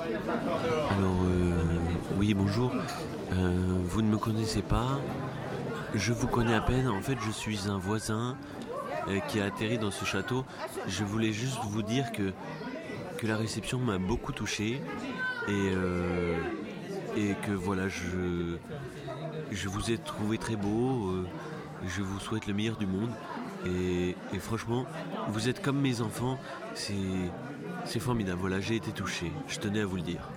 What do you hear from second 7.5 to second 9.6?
un voisin euh, qui a